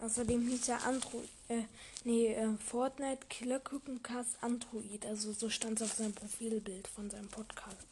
Außerdem 0.00 0.48
hieß 0.48 0.68
er 0.68 0.84
Android, 0.86 1.28
äh, 1.48 1.62
nee, 2.04 2.32
äh, 2.34 2.56
Fortnite 2.58 3.26
Killer 3.28 3.60
Cast 3.60 4.42
Android. 4.42 5.04
Also 5.06 5.32
so 5.32 5.48
stand 5.48 5.80
es 5.80 5.90
auf 5.90 5.96
seinem 5.96 6.14
Profilbild 6.14 6.88
von 6.88 7.10
seinem 7.10 7.28
Podcast. 7.28 7.86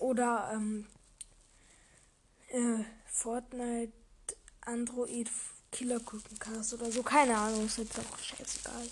Oder 0.00 0.50
ähm, 0.54 0.86
äh, 2.48 2.84
Fortnite 3.06 3.92
Android 4.62 5.30
Killer 5.72 6.00
Cast 6.38 6.74
oder 6.74 6.90
so. 6.90 7.02
Keine 7.02 7.36
Ahnung, 7.36 7.66
ist 7.66 7.78
jetzt 7.78 7.98
auch 7.98 8.18
scheißegal. 8.18 8.86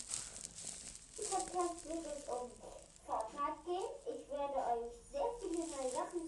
Podcast 1.16 1.88
wird 1.88 2.07
es 2.07 2.29
um 2.29 2.51
Fortnite 3.07 3.59
gehen. 3.64 3.88
Ich 4.05 4.29
werde 4.31 4.57
euch 4.57 4.92
sehr 5.11 5.31
viele 5.40 5.64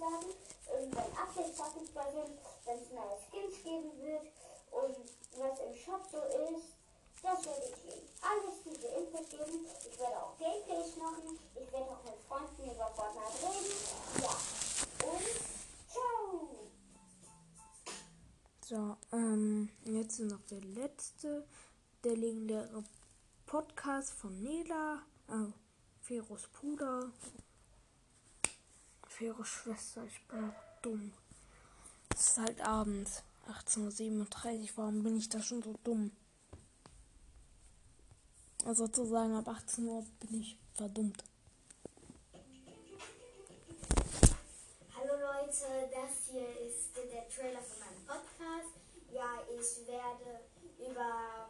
sagen. 0.08 0.32
Und 0.68 0.96
wenn 0.96 1.16
Updates 1.16 1.56
verfügbar 1.56 2.12
sind, 2.12 2.38
wenn 2.64 2.78
es 2.78 2.90
neue 2.90 3.18
Skins 3.28 3.62
geben 3.62 3.90
wird 4.00 4.26
und 4.70 4.96
was 5.38 5.60
im 5.60 5.74
Shop 5.74 6.02
so 6.10 6.18
ist, 6.18 6.74
das 7.22 7.44
werde 7.46 7.64
ich 7.66 7.72
euch 7.72 8.08
alles 8.22 8.62
diese 8.64 8.86
Infos 8.88 9.28
geben. 9.28 9.66
Ich 9.90 9.98
werde 9.98 10.22
auch 10.22 10.36
Gameplays 10.38 10.96
machen. 10.96 11.38
Ich 11.54 11.72
werde 11.72 11.90
auch 11.90 12.04
mit 12.04 12.14
Freunden 12.28 12.64
über 12.64 12.86
Fortnite 12.94 13.38
reden. 13.42 13.74
Ja. 14.22 14.34
Und 15.08 15.26
ciao! 15.88 16.68
So, 18.64 18.96
ähm, 19.16 19.70
jetzt 19.84 20.20
noch 20.20 20.42
der 20.50 20.60
letzte, 20.60 21.46
der 22.04 22.16
legendäre 22.16 22.84
Podcast 23.46 24.12
von 24.12 24.40
Nela, 24.42 25.02
äh, 25.28 25.52
Feros 26.02 26.46
Bruder, 29.18 29.34
Feros 29.34 29.48
Schwester, 29.48 30.04
ich 30.04 30.20
bin 30.28 30.44
auch 30.44 30.82
dumm. 30.82 31.12
Es 32.14 32.28
ist 32.28 32.38
halt 32.38 32.60
abends, 32.60 33.22
18.37 33.48 34.62
Uhr, 34.62 34.68
warum 34.76 35.02
bin 35.02 35.18
ich 35.18 35.28
da 35.28 35.40
schon 35.42 35.62
so 35.62 35.74
dumm? 35.84 36.12
Also 38.64 38.86
sozusagen 38.86 39.34
ab 39.34 39.48
18 39.48 39.86
Uhr 39.86 40.04
bin 40.20 40.40
ich 40.40 40.56
verdummt. 40.74 41.22
Hallo 44.94 45.14
Leute, 45.14 45.90
das 45.90 46.30
hier 46.30 46.60
ist 46.60 46.96
der 46.96 47.28
Trailer 47.28 47.62
von 47.62 47.78
meinem 47.80 48.04
Podcast. 48.06 48.74
Ja, 49.12 49.42
ich 49.48 49.86
werde 49.86 50.40
über 50.78 51.48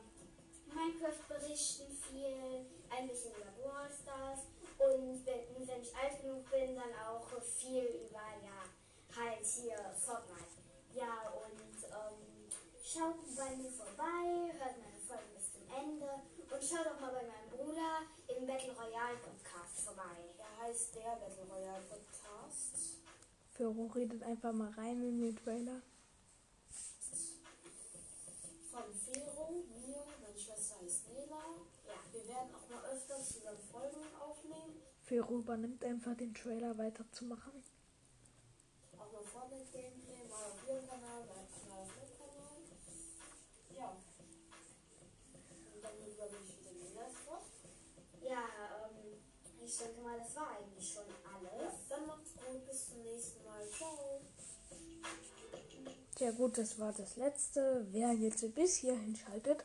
Minecraft 0.74 1.28
berichten 1.28 1.92
viel, 1.92 2.66
ein 2.90 3.08
bisschen 3.08 3.32
über 3.32 3.50
Brawl 3.62 3.90
Stars 3.90 4.40
und 4.78 5.26
wenn, 5.26 5.66
wenn 5.68 5.82
ich 5.82 5.94
alt 5.96 6.20
genug 6.20 6.50
bin, 6.50 6.76
dann 6.76 6.94
auch 7.06 7.26
viel 7.42 7.84
über, 7.84 8.26
ja, 8.42 8.62
halt 9.14 9.44
hier 9.44 9.76
Fortnite. 9.94 10.58
Ja, 10.94 11.30
und 11.30 11.84
ähm, 11.84 12.48
schaut 12.82 13.36
bei 13.36 13.56
mir 13.56 13.70
vorbei, 13.70 14.52
hört 14.58 14.78
meine 14.78 15.00
Folgen 15.06 15.34
bis 15.34 15.52
zum 15.52 15.62
Ende 15.68 16.08
und 16.50 16.64
schaut 16.64 16.86
auch 16.86 17.00
mal 17.00 17.12
bei 17.12 17.22
meinem 17.22 17.50
Bruder 17.50 18.02
im 18.28 18.46
Battle 18.46 18.72
Royale 18.72 19.18
Podcast 19.18 19.80
vorbei. 19.84 20.34
Er 20.38 20.66
heißt 20.66 20.94
der 20.94 21.16
Battle 21.16 21.44
Royale 21.50 21.82
Podcast. 21.82 22.98
Fero 23.52 23.90
redet 23.94 24.22
einfach 24.22 24.52
mal 24.52 24.70
rein 24.70 25.02
in 25.02 25.20
den 25.20 25.36
Trailer. 25.36 25.82
Von 28.70 28.94
Fero, 28.94 29.50
mir, 29.50 30.04
meine 30.22 30.38
Schwester 30.38 30.76
heißt 30.80 31.08
Nela. 31.08 31.42
Ja, 31.86 31.94
wir 32.12 32.28
werden 32.28 32.54
auch 32.54 32.68
mal 32.70 32.84
öfters 32.90 33.28
zusammen 33.28 33.58
Folgen 33.70 34.06
aufnehmen. 34.20 34.82
Fero 35.08 35.38
übernimmt 35.38 35.82
einfach 35.84 36.14
den 36.14 36.34
Trailer 36.34 36.76
weiterzumachen. 36.76 37.64
Auch 38.92 39.10
mal 39.10 39.22
Fortnite 39.22 39.72
Gameplay, 39.72 40.28
mal 40.28 40.44
auf 40.44 40.68
ihrem 40.68 40.86
Kanal, 40.86 41.24
mal 41.24 41.48
mal 41.66 41.80
auf 41.80 41.88
meinem 41.96 42.18
Kanal. 42.18 42.60
Ja. 43.74 43.96
Und 45.72 45.82
dann 45.82 45.94
übernehme 45.96 46.44
ich 46.44 46.60
wieder 46.60 46.72
den 46.72 46.98
Rest 46.98 47.16
was. 47.26 48.20
Ja, 48.20 48.44
ähm, 48.84 49.16
ich 49.64 49.78
denke 49.78 50.00
mal, 50.02 50.18
das 50.18 50.36
war 50.36 50.58
eigentlich 50.58 50.92
schon 50.92 51.04
alles. 51.24 51.72
Dann 51.88 52.06
macht's 52.06 52.34
gut, 52.34 52.66
bis 52.66 52.88
zum 52.90 53.02
nächsten 53.02 53.44
Mal. 53.46 53.66
Ciao. 53.70 54.20
Ja 56.18 56.30
gut, 56.32 56.58
das 56.58 56.78
war 56.78 56.92
das 56.92 57.16
letzte. 57.16 57.86
Wer 57.92 58.12
jetzt 58.12 58.54
bis 58.54 58.76
hierhin 58.76 59.16
schaltet, 59.16 59.64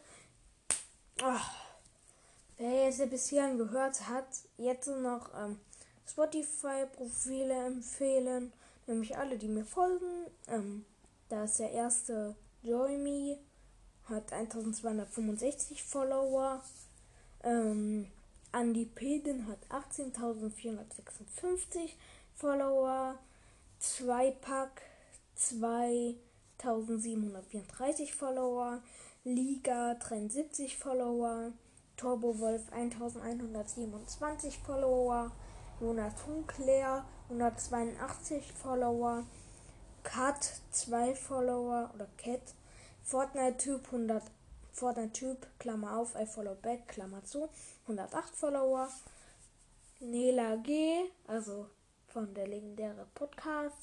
ach, 1.21 1.72
wer 2.63 2.85
jetzt 2.85 3.09
bis 3.09 3.27
hierhin 3.27 3.57
gehört 3.57 4.07
hat, 4.07 4.25
jetzt 4.57 4.87
noch 4.87 5.31
ähm, 5.37 5.59
Spotify-Profile 6.07 7.65
empfehlen, 7.65 8.53
nämlich 8.87 9.17
alle, 9.17 9.37
die 9.37 9.49
mir 9.49 9.65
folgen. 9.65 10.27
Ähm, 10.47 10.85
da 11.27 11.43
ist 11.43 11.59
der 11.59 11.71
erste 11.71 12.37
Joyme, 12.61 13.37
hat 14.05 14.31
1265 14.31 15.83
Follower. 15.83 16.63
Ähm, 17.43 18.07
Andy 18.53 18.85
Peden 18.85 19.45
hat 19.47 19.59
18.456 19.69 21.89
Follower. 22.33 23.19
Zweipack 23.79 24.83
2734 25.35 28.15
Follower. 28.15 28.81
Liga 29.25 29.95
73 29.95 30.77
Follower. 30.77 31.51
Turbo 31.97 32.37
Wolf 32.39 32.71
1127 32.71 34.59
Follower. 34.65 35.31
Jonas 35.79 36.13
Hunkler 36.27 37.05
182 37.29 38.53
Follower. 38.53 39.25
Cat 40.03 40.61
2 40.71 41.15
Follower 41.15 41.91
oder 41.93 42.07
Cat. 42.17 42.41
Fortnite 43.03 43.57
Typ 43.57 43.85
100 43.85 44.23
Fortnite 44.71 45.13
Typ 45.13 45.47
Klammer 45.59 45.97
auf, 45.97 46.15
I 46.15 46.25
follow 46.25 46.55
back 46.55 46.87
Klammer 46.87 47.23
zu 47.23 47.47
108 47.83 48.29
Follower. 48.33 48.89
Nela 49.99 50.55
G, 50.57 51.11
also 51.27 51.67
von 52.07 52.33
der 52.33 52.47
legendäre 52.47 53.07
Podcast 53.13 53.77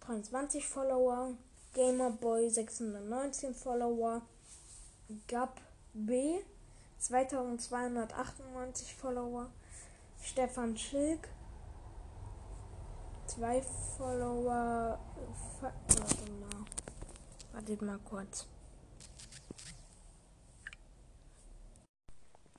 23 0.00 0.66
Follower. 0.66 1.36
Gamerboy 1.74 2.48
619 2.48 3.54
Follower. 3.54 4.22
Gab 5.28 5.60
B 5.92 6.40
2298 7.04 8.94
Follower. 8.94 9.50
Stefan 10.22 10.74
Schilk 10.74 11.28
2 13.26 13.62
Follower. 13.98 14.98
Warte 15.60 16.32
mal. 16.32 16.64
Wartet 17.52 17.82
mal 17.82 17.98
kurz. 17.98 18.46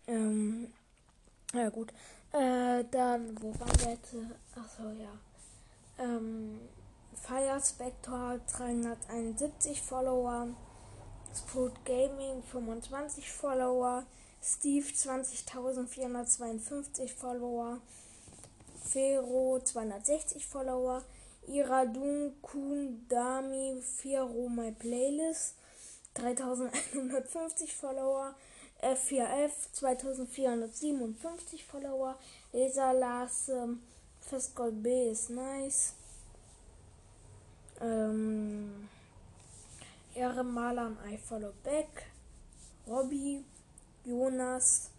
Ähm, 0.06 0.72
ja 1.52 1.70
gut. 1.70 1.92
Äh, 2.32 2.84
dann, 2.92 3.42
wo 3.42 3.60
waren 3.60 3.80
wir 3.80 3.90
jetzt? 3.94 4.14
Achso, 4.56 4.92
ja. 4.92 5.10
Ähm, 5.98 6.60
Fire 7.14 7.60
Spectre 7.60 8.40
371 8.56 9.82
Follower. 9.82 10.50
Sport 11.34 11.84
Gaming 11.84 12.44
25 12.44 13.32
Follower. 13.32 14.06
Steve 14.48 14.94
20.452 14.94 17.10
Follower. 17.10 17.82
Fero 18.84 19.60
260 19.60 20.46
Follower. 20.46 21.04
Iradun 21.48 22.36
Kun 22.44 23.08
Dami 23.10 23.82
Fero 23.82 24.48
My 24.48 24.72
Playlist 24.72 25.56
3150 26.14 27.74
Follower. 27.74 28.36
F4F 28.84 29.72
2457 29.74 31.64
Follower. 31.64 32.20
Laser 32.54 32.94
Lars 32.94 33.50
ähm, 33.50 33.82
Festgold 34.20 34.84
B 34.84 35.10
ist 35.10 35.32
nice. 35.32 35.96
Ähm, 37.82 38.88
Ehre 40.14 40.44
Malan 40.44 41.00
I 41.12 41.18
follow 41.18 41.52
back. 41.64 42.12
Robby, 42.88 43.44
Jonas. 44.06 44.92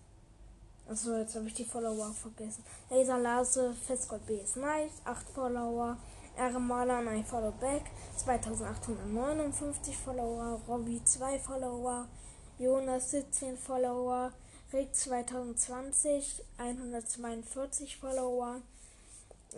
Achso, 0.88 1.16
jetzt 1.16 1.34
habe 1.34 1.46
ich 1.46 1.54
die 1.54 1.64
Follower 1.64 2.12
vergessen. 2.12 2.62
Laser 2.90 3.18
Lase, 3.18 3.74
Festgold 3.86 4.26
B 4.26 4.36
ist 4.36 4.56
nice. 4.56 4.92
8 5.04 5.28
Follower. 5.30 5.96
Ehre 6.36 6.60
Malan 6.60 7.08
I 7.08 7.24
follow 7.24 7.52
back. 7.52 7.90
2859 8.16 9.96
Follower. 9.96 10.60
Robby 10.68 11.02
2 11.02 11.38
Follower. 11.38 12.06
Jonas 12.58 13.10
17 13.10 13.56
Follower. 13.56 14.32
Rick 14.72 14.94
2020 14.94 16.42
142 16.58 17.96
Follower. 17.96 18.60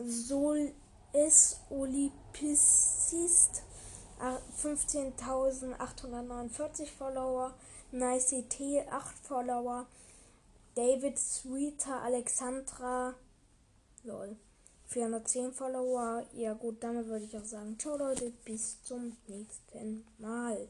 Sol 0.05 0.73
ist 1.13 1.61
Olympisist 1.71 3.63
15.849 4.63 6.87
Follower. 6.97 7.55
Nice 7.91 8.45
T 8.49 8.83
8 8.91 9.19
Follower. 9.23 9.87
David 10.75 11.19
Sweeter 11.19 12.03
Alexandra 12.03 13.15
lol, 14.05 14.37
410 14.87 15.53
Follower. 15.53 16.25
Ja 16.35 16.53
gut, 16.53 16.83
damit 16.83 17.07
würde 17.07 17.25
ich 17.25 17.37
auch 17.37 17.45
sagen, 17.45 17.79
ciao 17.79 17.97
Leute, 17.97 18.31
bis 18.45 18.83
zum 18.83 19.17
nächsten 19.27 20.05
Mal. 20.19 20.69